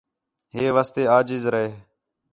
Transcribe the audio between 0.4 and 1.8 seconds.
ہے واسطے عاجز رہ